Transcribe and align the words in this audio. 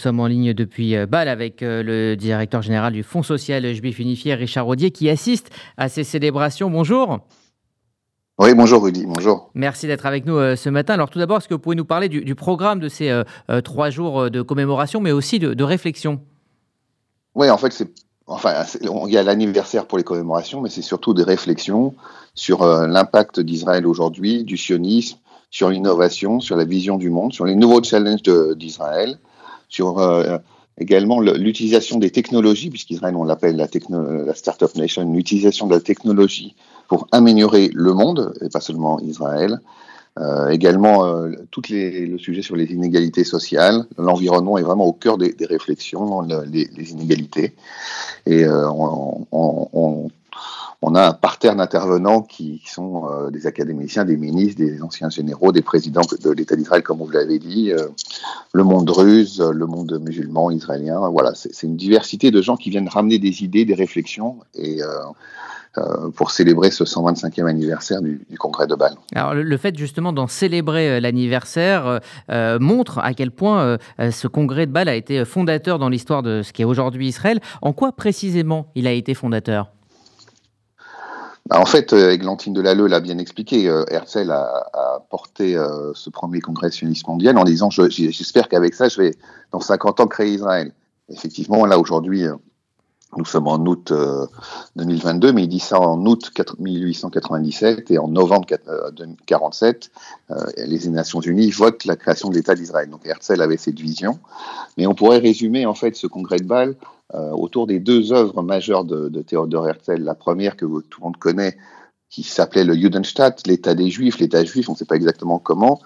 Nous 0.00 0.04
sommes 0.04 0.20
en 0.20 0.28
ligne 0.28 0.54
depuis 0.54 0.94
euh, 0.94 1.06
Bâle 1.06 1.26
avec 1.26 1.60
euh, 1.60 1.82
le 1.82 2.14
directeur 2.14 2.62
général 2.62 2.92
du 2.92 3.02
Fonds 3.02 3.24
social 3.24 3.74
juif 3.74 3.98
unifié, 3.98 4.32
Richard 4.34 4.64
Rodier, 4.64 4.92
qui 4.92 5.10
assiste 5.10 5.50
à 5.76 5.88
ces 5.88 6.04
célébrations. 6.04 6.70
Bonjour. 6.70 7.18
Oui, 8.38 8.54
bonjour 8.54 8.84
Rudy, 8.84 9.06
bonjour. 9.06 9.50
Merci 9.54 9.88
d'être 9.88 10.06
avec 10.06 10.24
nous 10.24 10.36
euh, 10.36 10.54
ce 10.54 10.68
matin. 10.68 10.94
Alors 10.94 11.10
tout 11.10 11.18
d'abord, 11.18 11.38
est-ce 11.38 11.48
que 11.48 11.54
vous 11.54 11.58
pouvez 11.58 11.74
nous 11.74 11.84
parler 11.84 12.08
du, 12.08 12.34
programme 12.36 12.78
de 12.78 12.88
ces 12.88 13.12
trois 13.64 13.90
jours 13.90 14.30
de 14.30 14.40
commémoration, 14.40 15.00
mais 15.00 15.10
aussi 15.10 15.40
de, 15.40 15.64
réflexion? 15.64 16.20
Oui, 17.34 17.50
en 17.50 17.58
fait, 17.58 17.72
c'est 17.72 17.90
enfin, 18.28 18.54
il 18.80 19.12
y 19.12 19.18
a 19.18 19.24
l'anniversaire 19.24 19.86
pour 19.86 19.98
les 19.98 20.04
commémorations, 20.04 20.60
mais 20.60 20.68
c'est 20.68 20.80
surtout 20.80 21.12
des 21.12 21.24
réflexions 21.24 21.92
sur 22.36 22.64
l'impact 22.64 23.40
d'Israël 23.40 23.84
aujourd'hui, 23.84 24.44
du 24.44 24.56
sionisme, 24.56 25.18
sur 25.50 25.70
l'innovation, 25.70 26.38
sur 26.38 26.54
la 26.54 26.64
vision 26.64 26.98
du 26.98 27.10
monde, 27.10 27.32
sur 27.32 27.46
les 27.46 27.56
nouveaux 27.56 27.82
challenges 27.82 28.22
d'Israël 28.22 29.18
sur 29.68 29.98
euh, 29.98 30.38
également 30.78 31.20
l'utilisation 31.20 31.98
des 31.98 32.10
technologies, 32.10 32.70
puisqu'Israël, 32.70 33.16
on 33.16 33.24
l'appelle 33.24 33.56
la, 33.56 33.66
la 34.24 34.34
Startup 34.34 34.74
Nation, 34.76 35.12
l'utilisation 35.12 35.66
de 35.66 35.74
la 35.74 35.80
technologie 35.80 36.54
pour 36.88 37.06
améliorer 37.12 37.70
le 37.74 37.92
monde, 37.92 38.32
et 38.40 38.48
pas 38.48 38.60
seulement 38.60 38.98
Israël. 39.00 39.60
Euh, 40.18 40.48
également, 40.48 41.04
euh, 41.04 41.28
le 41.28 42.18
sujet 42.18 42.42
sur 42.42 42.56
les 42.56 42.72
inégalités 42.72 43.24
sociales. 43.24 43.84
L'environnement 43.98 44.58
est 44.58 44.62
vraiment 44.62 44.86
au 44.86 44.92
cœur 44.92 45.16
des, 45.16 45.32
des 45.32 45.46
réflexions, 45.46 46.22
les, 46.22 46.68
les, 46.76 46.90
inégalités. 46.90 47.54
Et 48.26 48.44
euh, 48.44 48.68
on 48.70 50.10
a 50.94 51.08
un 51.08 51.12
parterre 51.12 51.56
d'intervenants 51.56 52.22
qui, 52.22 52.62
sont 52.66 53.08
euh, 53.10 53.30
des 53.30 53.46
académiciens, 53.46 54.04
des 54.04 54.16
ministres, 54.16 54.62
des 54.62 54.82
anciens 54.82 55.10
généraux, 55.10 55.52
des 55.52 55.62
présidents 55.62 56.02
de 56.20 56.30
l'État 56.30 56.56
d'Israël, 56.56 56.82
comme 56.82 56.98
vous 56.98 57.10
l'avez 57.10 57.38
dit, 57.38 57.72
euh, 57.72 57.88
le 58.52 58.64
monde 58.64 58.88
russe, 58.90 59.40
le 59.40 59.66
monde 59.66 59.98
musulman, 60.00 60.50
israélien. 60.50 61.08
Voilà, 61.10 61.32
c'est 61.34 61.66
une 61.66 61.76
diversité 61.76 62.30
de 62.30 62.40
gens 62.42 62.56
qui 62.56 62.70
viennent 62.70 62.88
ramener 62.88 63.18
des 63.18 63.42
idées, 63.42 63.64
des 63.64 63.74
réflexions 63.74 64.38
et 64.54 64.80
euh, 64.82 66.10
pour 66.16 66.30
célébrer 66.30 66.70
ce 66.70 66.82
125e 66.82 67.46
anniversaire 67.46 68.00
du, 68.00 68.24
congrès 68.38 68.66
de 68.66 68.74
Bâle. 68.74 68.94
Alors 69.14 69.34
le, 69.34 69.56
fait 69.56 69.76
justement 69.76 70.12
d'en 70.12 70.26
célébrer 70.26 71.00
l'anniversaire 71.00 72.00
montre 72.58 72.98
à 72.98 73.14
quel 73.14 73.30
point 73.30 73.76
ce 73.98 74.26
congrès 74.26 74.66
de 74.66 74.72
Bâle 74.72 74.88
a 74.88 74.96
été 74.96 75.24
fondateur 75.24 75.78
dans 75.78 75.88
l'histoire 75.88 76.22
de 76.22 76.42
ce 76.42 76.52
qui 76.52 76.62
est 76.62 76.64
aujourd'hui 76.64 77.06
Israël. 77.06 77.38
En 77.62 77.72
quoi 77.72 77.92
précisément 77.92 78.72
il 78.74 78.86
a 78.88 78.92
été 78.92 79.14
fondateur? 79.14 79.70
En 81.50 81.66
fait, 81.66 81.92
euh, 81.92 82.10
Églantine 82.10 82.52
Delalleux 82.52 82.86
l'a 82.86 83.00
bien 83.00 83.18
expliqué. 83.18 83.68
Euh, 83.68 83.84
Herzl 83.88 84.30
a, 84.30 85.02
porté 85.10 85.56
euh, 85.56 85.92
ce 85.94 86.10
premier 86.10 86.40
congrès 86.40 86.70
sioniste 86.70 87.06
mondial 87.08 87.38
en 87.38 87.44
disant 87.44 87.70
J'espère 87.70 88.48
qu'avec 88.48 88.74
ça, 88.74 88.88
je 88.88 89.00
vais, 89.00 89.14
dans 89.52 89.60
50 89.60 90.00
ans, 90.00 90.06
créer 90.06 90.32
Israël. 90.32 90.72
Effectivement, 91.08 91.64
là, 91.64 91.78
aujourd'hui, 91.78 92.24
nous 93.16 93.24
sommes 93.24 93.48
en 93.48 93.56
août 93.64 93.90
2022, 94.76 95.32
mais 95.32 95.44
il 95.44 95.48
dit 95.48 95.60
ça 95.60 95.80
en 95.80 96.04
août 96.04 96.30
1897 96.58 97.90
et 97.90 97.98
en 97.98 98.08
novembre 98.08 98.46
1947, 98.50 99.90
les 100.58 100.88
Nations 100.90 101.20
Unies 101.20 101.50
votent 101.50 101.86
la 101.86 101.96
création 101.96 102.28
de 102.28 102.34
l'État 102.34 102.54
d'Israël. 102.54 102.90
Donc 102.90 103.06
Herzl 103.06 103.40
avait 103.40 103.56
cette 103.56 103.80
vision. 103.80 104.18
Mais 104.76 104.86
on 104.86 104.94
pourrait 104.94 105.18
résumer 105.18 105.64
en 105.64 105.74
fait 105.74 105.96
ce 105.96 106.06
congrès 106.06 106.36
de 106.36 106.44
Bâle 106.44 106.74
euh, 107.14 107.30
autour 107.30 107.66
des 107.66 107.80
deux 107.80 108.12
œuvres 108.12 108.42
majeures 108.42 108.84
de, 108.84 109.08
de 109.08 109.22
Théodore 109.22 109.66
Herzl. 109.66 110.02
La 110.02 110.14
première 110.14 110.56
que 110.56 110.66
tout 110.66 111.00
le 111.00 111.04
monde 111.04 111.16
connaît, 111.16 111.56
qui 112.10 112.22
s'appelait 112.22 112.64
le 112.64 112.74
Judenstaat, 112.74 113.36
l'État 113.46 113.74
des 113.74 113.88
Juifs, 113.88 114.18
l'État 114.18 114.44
juif, 114.44 114.68
on 114.68 114.72
ne 114.72 114.76
sait 114.76 114.84
pas 114.84 114.96
exactement 114.96 115.38
comment, 115.38 115.80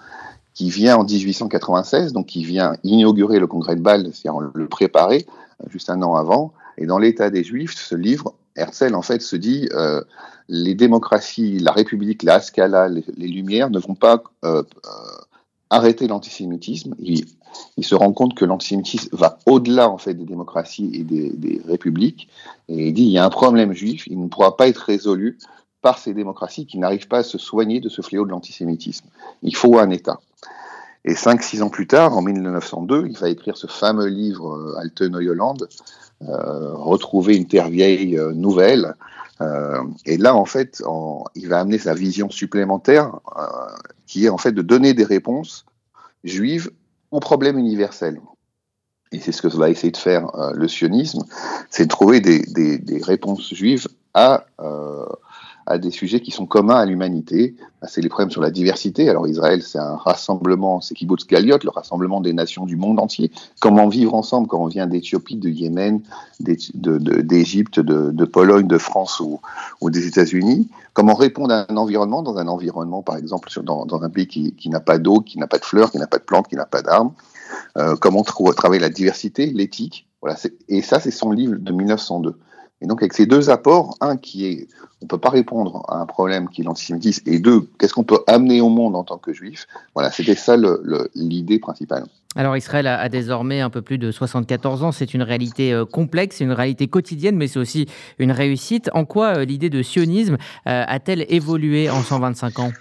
qui 0.53 0.69
vient 0.69 0.97
en 0.97 1.05
1896, 1.05 2.11
donc 2.11 2.25
qui 2.25 2.43
vient 2.43 2.75
inaugurer 2.83 3.39
le 3.39 3.47
congrès 3.47 3.77
de 3.77 3.81
Bâle, 3.81 4.09
c'est-à-dire 4.13 4.51
le 4.53 4.67
préparer 4.67 5.25
euh, 5.61 5.69
juste 5.69 5.89
un 5.89 6.01
an 6.01 6.15
avant. 6.15 6.53
Et 6.77 6.85
dans 6.85 6.99
l'État 6.99 7.29
des 7.29 7.45
Juifs, 7.45 7.73
ce 7.73 7.95
livre, 7.95 8.33
Herzl 8.57 8.93
en 8.93 9.01
fait 9.01 9.21
se 9.21 9.37
dit 9.37 9.69
euh, 9.71 10.01
les 10.49 10.75
démocraties, 10.75 11.57
la 11.57 11.71
République, 11.71 12.23
la 12.23 12.41
Scala, 12.41 12.89
les, 12.89 13.27
Lumières 13.27 13.69
ne 13.69 13.79
vont 13.79 13.95
pas 13.95 14.23
arrêter 15.69 16.07
l'antisémitisme. 16.07 16.95
Il, 17.77 17.85
se 17.85 17.95
rend 17.95 18.13
compte 18.13 18.35
que 18.35 18.45
l'antisémitisme 18.45 19.15
va 19.15 19.39
au-delà 19.45 19.89
en 19.89 19.97
fait 19.97 20.13
des 20.13 20.25
démocraties 20.25 20.91
et 20.93 21.03
des, 21.03 21.61
républiques, 21.67 22.29
et 22.69 22.87
il 22.87 22.93
dit 22.93 23.03
il 23.03 23.11
y 23.11 23.17
a 23.17 23.25
un 23.25 23.29
problème 23.29 23.73
juif, 23.73 24.07
il 24.07 24.19
ne 24.19 24.27
pourra 24.27 24.57
pas 24.57 24.67
être 24.67 24.77
résolu 24.77 25.37
par 25.81 25.97
ces 25.97 26.13
démocraties 26.13 26.65
qui 26.65 26.77
n'arrivent 26.77 27.07
pas 27.07 27.19
à 27.19 27.23
se 27.23 27.37
soigner 27.37 27.81
de 27.81 27.89
ce 27.89 28.01
fléau 28.01 28.25
de 28.25 28.31
l'antisémitisme. 28.31 29.05
Il 29.41 29.55
faut 29.55 29.77
un 29.77 29.89
État. 29.89 30.19
Et 31.05 31.15
cinq, 31.15 31.43
six 31.43 31.61
ans 31.61 31.69
plus 31.69 31.85
tard, 31.85 32.17
en 32.17 32.21
1902, 32.21 33.07
il 33.09 33.17
va 33.17 33.27
écrire 33.27 33.57
ce 33.57 33.67
fameux 33.67 34.07
livre 34.07 34.55
euh, 34.55 34.79
Alten 34.79 35.13
Holland, 35.15 35.67
euh, 36.29 36.73
Retrouver 36.75 37.35
une 37.35 37.47
terre 37.47 37.69
vieille 37.69 38.17
euh, 38.17 38.33
nouvelle. 38.33 38.95
Euh, 39.41 39.81
et 40.05 40.17
là, 40.17 40.35
en 40.35 40.45
fait, 40.45 40.81
il 41.35 41.49
va 41.49 41.59
amener 41.59 41.77
sa 41.77 41.93
vision 41.93 42.29
supplémentaire, 42.29 43.19
qui 44.05 44.25
est 44.25 44.29
en 44.29 44.37
fait 44.37 44.51
de 44.51 44.61
donner 44.61 44.93
des 44.93 45.03
réponses 45.03 45.65
juives 46.23 46.71
aux 47.13 47.19
problèmes 47.19 47.57
universels. 47.57 48.19
Et 49.11 49.19
c'est 49.19 49.31
ce 49.31 49.43
que 49.43 49.47
va 49.47 49.69
essayer 49.69 49.91
de 49.91 49.97
faire 49.97 50.31
le 50.55 50.67
sionisme, 50.67 51.23
c'est 51.69 51.83
de 51.83 51.89
trouver 51.89 52.19
des, 52.19 53.01
réponses 53.03 53.53
juives 53.53 53.87
à 54.15 54.47
à 55.65 55.77
des 55.77 55.91
sujets 55.91 56.19
qui 56.19 56.31
sont 56.31 56.45
communs 56.45 56.75
à 56.75 56.85
l'humanité. 56.85 57.55
Bah, 57.81 57.87
c'est 57.89 58.01
les 58.01 58.09
problèmes 58.09 58.31
sur 58.31 58.41
la 58.41 58.51
diversité. 58.51 59.09
Alors 59.09 59.27
Israël, 59.27 59.61
c'est 59.61 59.79
un 59.79 59.95
rassemblement, 59.95 60.81
c'est 60.81 60.93
Kibbutz 60.95 61.25
Galiot, 61.27 61.59
le 61.63 61.69
rassemblement 61.69 62.21
des 62.21 62.33
nations 62.33 62.65
du 62.65 62.75
monde 62.75 62.99
entier. 62.99 63.31
Comment 63.59 63.87
vivre 63.87 64.13
ensemble 64.13 64.47
quand 64.47 64.59
on 64.59 64.67
vient 64.67 64.87
d'Éthiopie, 64.87 65.37
de 65.37 65.49
Yémen, 65.49 66.01
d'Égypte, 66.39 67.79
de, 67.79 68.25
Pologne, 68.25 68.67
de 68.67 68.77
France 68.77 69.21
ou, 69.21 69.89
des 69.89 70.07
États-Unis? 70.07 70.69
Comment 70.93 71.15
répondre 71.15 71.53
à 71.53 71.65
un 71.69 71.77
environnement 71.77 72.21
dans 72.21 72.37
un 72.37 72.47
environnement, 72.47 73.01
par 73.01 73.17
exemple, 73.17 73.49
dans, 73.63 74.03
un 74.03 74.09
pays 74.09 74.27
qui, 74.27 74.53
qui 74.53 74.69
n'a 74.69 74.79
pas 74.79 74.97
d'eau, 74.97 75.21
qui 75.21 75.37
n'a 75.39 75.47
pas 75.47 75.57
de 75.57 75.65
fleurs, 75.65 75.91
qui 75.91 75.97
n'a 75.97 76.07
pas 76.07 76.19
de 76.19 76.23
plantes, 76.23 76.47
qui 76.47 76.55
n'a 76.55 76.65
pas 76.65 76.81
d'arbres? 76.81 77.13
Euh, 77.77 77.95
Comment 77.95 78.23
travailler 78.23 78.81
la 78.81 78.89
diversité, 78.89 79.47
l'éthique? 79.47 80.07
Voilà, 80.21 80.37
Et 80.69 80.81
ça, 80.81 80.99
c'est 80.99 81.11
son 81.11 81.31
livre 81.31 81.55
de 81.57 81.71
1902. 81.71 82.35
Et 82.83 82.87
donc 82.87 83.01
avec 83.01 83.13
ces 83.13 83.25
deux 83.25 83.49
apports, 83.49 83.95
un 84.01 84.17
qui 84.17 84.45
est, 84.45 84.67
on 85.01 85.07
peut 85.07 85.17
pas 85.17 85.29
répondre 85.29 85.85
à 85.87 85.99
un 85.99 86.05
problème 86.05 86.49
qui 86.49 86.61
est 86.61 86.63
l'antisémitisme, 86.65 87.23
et 87.27 87.39
deux, 87.39 87.69
qu'est-ce 87.79 87.93
qu'on 87.93 88.03
peut 88.03 88.19
amener 88.27 88.59
au 88.59 88.67
monde 88.67 88.97
en 88.97 89.05
tant 89.05 89.17
que 89.17 89.31
juif? 89.31 89.67
Voilà, 89.95 90.11
c'était 90.11 90.35
ça 90.35 90.57
l'idée 91.15 91.59
principale. 91.59 92.05
Alors 92.35 92.57
Israël 92.57 92.87
a, 92.87 93.07
désormais 93.07 93.61
un 93.61 93.69
peu 93.69 93.81
plus 93.81 93.97
de 93.97 94.11
74 94.11 94.83
ans, 94.83 94.91
c'est 94.91 95.13
une 95.13 95.21
réalité 95.21 95.71
euh, 95.71 95.85
complexe, 95.85 96.37
c'est 96.37 96.43
une 96.43 96.51
réalité 96.51 96.87
quotidienne, 96.87 97.37
mais 97.37 97.47
c'est 97.47 97.59
aussi 97.59 97.87
une 98.19 98.31
réussite. 98.31 98.89
En 98.93 99.05
quoi 99.05 99.37
euh, 99.37 99.45
l'idée 99.45 99.69
de 99.69 99.81
sionisme 99.81 100.33
euh, 100.67 100.83
a-t-elle 100.85 101.25
évolué 101.29 101.89
en 101.89 102.01
125 102.01 102.59
ans? 102.59 102.71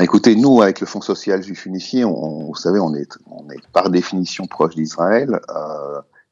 Écoutez, 0.00 0.36
nous, 0.36 0.62
avec 0.62 0.80
le 0.80 0.86
Fonds 0.86 1.00
social 1.00 1.42
juif 1.42 1.66
unifié, 1.66 2.04
on, 2.04 2.46
vous 2.46 2.54
savez, 2.54 2.78
on 2.78 2.94
est, 2.94 3.18
on 3.26 3.50
est 3.50 3.66
par 3.72 3.90
définition 3.90 4.46
proche 4.46 4.76
d'Israël. 4.76 5.40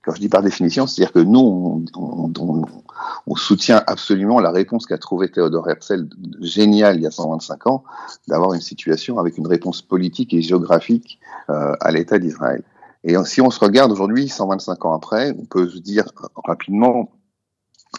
Quand 0.03 0.15
je 0.15 0.21
dis 0.21 0.29
par 0.29 0.43
définition, 0.43 0.87
c'est-à-dire 0.87 1.13
que 1.13 1.21
nous, 1.21 1.85
on, 1.97 3.37
soutient 3.37 3.83
absolument 3.87 4.41
la 4.41 4.51
réponse 4.51 4.87
qu'a 4.87 4.99
trouvée 4.99 5.31
Théodore 5.31 5.71
Herzl, 5.71 6.09
génial 6.41 6.97
il 6.97 7.03
y 7.03 7.07
a 7.07 7.11
125 7.11 7.67
ans, 7.69 7.85
d'avoir 8.29 8.53
une 8.55 8.61
situation 8.61 9.19
avec 9.19 9.39
une 9.39 9.47
réponse 9.47 9.81
politique 9.81 10.35
et 10.35 10.43
géographique 10.43 11.19
euh, 11.51 11.75
à 11.81 11.93
l'État 11.93 12.19
d'Israël. 12.19 12.63
Et 13.05 13.15
si 13.25 13.41
on 13.41 13.51
se 13.51 13.61
regarde 13.61 13.91
aujourd'hui, 13.91 14.29
125 14.29 14.85
ans 14.85 14.95
après, 14.95 15.35
on 15.39 15.45
peut 15.45 15.69
se 15.69 15.79
dire 15.79 16.07
rapidement, 16.45 17.11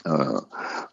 euh, 0.08 0.40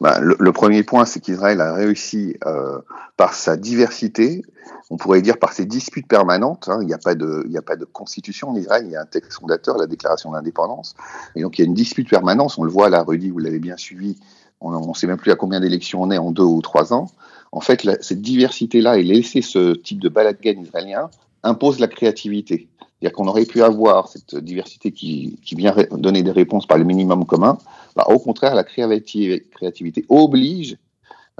bah, 0.00 0.21
le, 0.21 0.53
premier 0.53 0.82
point, 0.82 1.04
c'est 1.04 1.21
qu'Israël 1.21 1.60
a 1.60 1.75
réussi 1.75 2.37
euh, 2.47 2.81
par 3.16 3.34
sa 3.34 3.56
diversité, 3.56 4.42
on 4.91 4.97
pourrait 4.97 5.23
dire 5.23 5.39
par 5.39 5.53
ses 5.53 5.65
disputes 5.65 6.09
permanentes. 6.09 6.69
Hein, 6.69 6.81
il 6.83 6.87
n'y 6.87 6.93
a 6.93 6.99
pas 6.99 7.15
de, 7.15 7.84
constitution 7.84 8.51
en 8.51 8.56
Israël. 8.56 8.84
Il 8.87 8.93
y 8.93 8.97
a 8.97 9.01
un 9.01 9.06
texte 9.06 9.33
fondateur, 9.33 9.78
la 9.78 9.87
Déclaration 9.87 10.33
d'indépendance, 10.33 10.95
et 11.37 11.42
donc 11.42 11.59
il 11.59 11.63
y 11.63 11.65
a 11.65 11.66
une 11.66 11.75
dispute 11.75 12.09
permanente. 12.09 12.54
On 12.59 12.65
le 12.65 12.71
voit 12.71 12.91
là, 12.91 13.03
Rudy, 13.03 13.31
vous 13.31 13.39
l'avez 13.39 13.60
bien 13.60 13.77
suivi. 13.77 14.16
On 14.60 14.89
ne 14.89 14.95
sait 14.95 15.07
même 15.07 15.16
plus 15.16 15.33
à 15.33 15.37
combien 15.37 15.60
d'élections 15.60 16.03
on 16.03 16.10
est 16.10 16.19
en 16.19 16.33
deux 16.33 16.42
ou 16.42 16.60
trois 16.60 16.92
ans. 16.92 17.07
En 17.53 17.60
fait, 17.60 17.89
cette 18.03 18.21
diversité-là 18.21 18.98
et 18.98 19.03
laisser 19.03 19.41
ce 19.41 19.75
type 19.75 20.01
de 20.01 20.09
balagan 20.09 20.60
israélien 20.60 21.09
impose 21.43 21.78
la 21.78 21.89
créativité. 21.89 22.69
C'est-à-dire 22.78 23.16
qu'on 23.16 23.28
aurait 23.28 23.47
pu 23.47 23.63
avoir 23.63 24.09
cette 24.09 24.36
diversité 24.36 24.93
qui, 24.93 25.39
qui 25.43 25.54
vient 25.54 25.75
donner 25.93 26.22
des 26.22 26.31
réponses 26.33 26.66
par 26.66 26.77
le 26.77 26.84
minimum 26.84 27.25
commun. 27.25 27.57
Bah, 27.97 28.04
au 28.09 28.19
contraire, 28.19 28.54
la 28.54 28.65
créativité 28.65 30.04
oblige, 30.10 30.77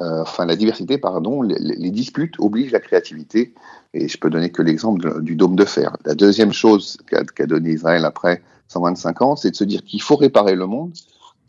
euh, 0.00 0.23
enfin 0.23 0.47
la 0.47 0.56
diversité, 0.56 0.99
pardon, 0.99 1.43
les, 1.43 1.91
disputes 1.91 2.35
obligent 2.38 2.73
la 2.73 2.81
créativité. 2.81 3.55
Et 3.93 4.08
je 4.08 4.19
peux 4.19 4.31
donner 4.31 4.50
que 4.50 4.62
l'exemple 4.62 5.23
du 5.23 5.37
dôme 5.37 5.56
de 5.56 5.64
fer. 5.64 5.97
La 6.05 6.14
deuxième 6.14 6.52
chose 6.52 6.99
qu'a 7.06 7.47
donné 7.47 7.73
Israël 7.73 8.05
après 8.05 8.43
125 8.69 9.23
ans, 9.23 9.37
c'est 9.37 9.50
de 9.50 9.56
se 9.56 9.64
dire 9.64 9.82
qu'il 9.85 10.00
faut 10.00 10.17
réparer 10.17 10.55
le 10.55 10.67
monde 10.67 10.93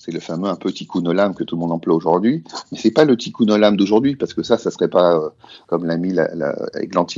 c'est 0.04 0.12
le 0.12 0.20
fameux 0.20 0.50
un 0.50 0.56
peu 0.56 0.72
tikkun 0.72 1.06
olam 1.06 1.36
que 1.36 1.44
tout 1.44 1.56
le 1.56 1.60
monde 1.60 1.72
emploie 1.72 1.94
aujourd'hui, 1.94 2.44
mais 2.72 2.78
c'est 2.80 2.90
pas 2.90 3.06
le 3.06 3.16
tikkun 3.16 3.48
olam 3.50 3.78
d'aujourd'hui, 3.78 4.16
parce 4.16 4.34
que 4.34 4.42
ça, 4.42 4.58
ça 4.58 4.72
serait 4.72 4.88
pas, 4.88 5.16
euh, 5.16 5.30
comme 5.68 5.86
l'a 5.86 5.98
mis 5.98 6.12
la, 6.12 6.28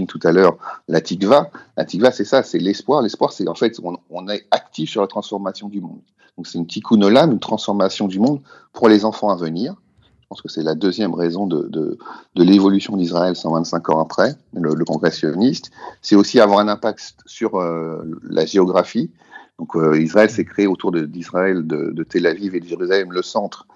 tout 0.08 0.20
à 0.24 0.32
l'heure, 0.34 0.58
la 0.90 1.00
tikva. 1.00 1.50
La 1.78 1.86
tikva, 1.86 2.12
c'est 2.12 2.26
ça, 2.26 2.44
c'est 2.44 2.60
l'espoir. 2.60 3.02
L'espoir, 3.02 3.32
c'est 3.32 3.48
en 3.48 3.56
fait, 3.56 3.80
on, 4.10 4.28
est 4.28 4.46
actif 4.52 4.90
sur 4.90 5.02
la 5.02 5.08
transformation 5.08 5.70
du 5.70 5.80
monde. 5.80 6.02
Donc 6.36 6.46
c'est 6.46 6.58
une 6.58 6.68
tikkun 6.68 7.02
olam, 7.02 7.32
une 7.32 7.40
transformation 7.40 8.08
du 8.08 8.20
monde 8.20 8.42
pour 8.74 8.90
les 8.90 9.06
enfants 9.06 9.30
à 9.30 9.38
venir. 9.38 9.76
Pense 10.34 10.42
que 10.42 10.50
c'est 10.50 10.64
la 10.64 10.74
deuxième 10.74 11.14
raison 11.14 11.46
de, 11.46 12.00
l'évolution 12.36 12.98
d'Israël 12.98 13.36
125 13.36 13.90
ans 13.92 14.00
après, 14.02 14.34
le, 14.54 14.74
le 14.74 14.84
congressionniste. 14.84 15.70
C'est 16.02 16.16
aussi 16.16 16.40
avoir 16.40 16.58
un 16.58 16.70
impact 16.70 17.18
sur 17.28 17.60
euh, 17.60 18.02
la 18.28 18.44
géographie. 18.44 19.12
Donc 19.60 19.76
euh, 19.76 20.02
Israël 20.02 20.32
s'est 20.32 20.44
créé 20.44 20.66
autour 20.66 20.92
d'Israël, 20.92 21.68
de, 21.68 21.92
de, 21.92 22.04
Tel 22.04 22.26
Aviv 22.26 22.56
et 22.56 22.62
de 22.62 22.66
Jérusalem, 22.66 23.12
le 23.12 23.22
centre. 23.22 23.68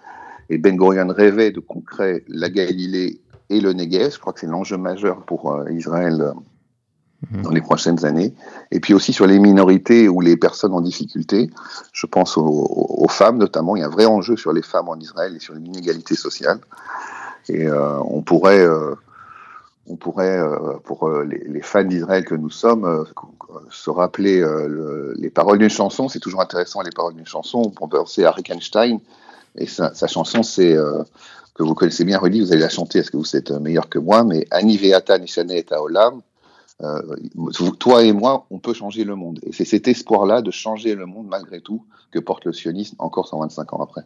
Et 0.49 0.57
Ben 0.57 0.75
Gurion 0.75 1.09
rêvait 1.09 1.51
de 1.51 1.59
concret 1.59 2.23
la 2.27 2.49
Galilée 2.49 3.21
et 3.51 3.61
le 3.61 3.73
Negev. 3.73 4.13
Je 4.13 4.19
crois 4.19 4.33
que 4.33 4.39
c'est 4.39 4.47
l'enjeu 4.47 4.77
majeur 4.77 5.25
pour 5.27 5.51
euh, 5.51 5.69
Israël 5.69 6.33
euh, 7.23 7.37
mhm. 7.37 7.41
dans 7.43 7.51
les 7.51 7.61
prochaines 7.61 8.05
années. 8.05 8.33
Et 8.71 8.79
puis 8.79 8.93
aussi 8.93 9.13
sur 9.13 9.27
les 9.27 9.39
minorités 9.39 10.09
ou 10.09 10.21
les 10.21 10.37
personnes 10.37 10.73
en 10.73 10.81
difficulté. 10.81 11.49
Je 11.93 12.05
pense 12.05 12.37
aux, 12.37 13.07
femmes 13.09 13.37
notamment. 13.37 13.75
Il 13.75 13.79
y 13.79 13.83
a 13.83 13.87
un 13.87 13.89
vrai 13.89 14.05
enjeu 14.05 14.35
sur 14.35 14.53
les 14.53 14.61
femmes 14.61 14.89
en 14.89 14.97
Israël 14.97 15.35
et 15.35 15.39
sur 15.39 15.53
l'inégalité 15.53 16.15
sociale. 16.15 16.59
Et 17.49 17.65
euh, 17.67 17.99
on 18.01 18.21
pourrait 18.21 18.65
on 19.89 19.95
pourrait, 19.95 20.37
euh, 20.37 20.73
pour 20.83 21.07
euh, 21.07 21.23
les, 21.23 21.61
fans 21.61 21.83
d'Israël 21.83 22.25
que 22.25 22.35
nous 22.35 22.49
sommes, 22.49 22.85
euh, 22.85 23.03
se 23.71 23.89
rappeler 23.89 24.45
les 25.15 25.29
paroles 25.29 25.59
d'une 25.59 25.69
chanson. 25.69 26.09
C'est 26.09 26.19
toujours 26.19 26.41
intéressant, 26.41 26.81
les 26.81 26.91
paroles 26.91 27.15
d'une 27.15 27.25
chanson. 27.25 27.59
On 27.81 27.87
peut 27.87 27.97
penser 27.97 28.25
à 28.25 28.31
Rick 28.31 28.49
Einstein. 28.49 28.99
Et 29.55 29.65
sa, 29.65 29.91
chanson, 30.07 30.43
c'est 30.43 30.75
que 31.55 31.63
vous 31.63 31.73
connaissez 31.73 32.03
bien, 32.03 32.19
Rudy, 32.19 32.41
vous 32.41 32.51
allez 32.51 32.61
la 32.61 32.69
chanter, 32.69 32.99
est-ce 32.99 33.09
que 33.09 33.17
vous 33.17 33.35
êtes 33.35 33.51
meilleur 33.51 33.89
que 33.89 33.97
moi? 33.97 34.23
Mais 34.23 34.45
Ani 34.51 34.77
Veata 34.77 35.17
Nishane 35.17 35.51
et 35.51 35.65
Olam, 35.71 36.21
toi 37.79 38.03
et 38.03 38.13
moi, 38.13 38.45
on 38.51 38.59
peut 38.59 38.73
changer 38.73 39.03
le 39.03 39.15
monde. 39.15 39.39
Et 39.43 39.51
c'est 39.51 39.65
cet 39.65 39.87
espoir-là 39.87 40.41
de 40.41 40.51
changer 40.51 40.95
le 40.95 41.05
monde 41.05 41.27
malgré 41.27 41.61
tout 41.61 41.83
que 42.11 42.19
porte 42.19 42.45
le 42.45 42.53
sionisme 42.53 42.95
encore 42.99 43.27
125 43.27 43.73
ans 43.73 43.83
après. 43.83 44.05